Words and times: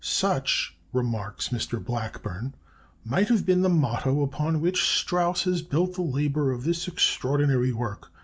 Such," 0.03 0.75
remarks 0.93 1.49
Mr. 1.49 1.77
Blackburn, 1.79 2.55
"might 3.05 3.27
have 3.29 3.45
been 3.45 3.61
the 3.61 3.69
motto 3.69 4.23
upon 4.23 4.59
which 4.59 4.83
Strauss 4.83 5.43
has 5.43 5.61
built 5.61 5.93
the 5.93 6.01
labor 6.01 6.51
of 6.51 6.63
this 6.63 6.87
extraordinary 6.87 7.71
work. 7.71 8.11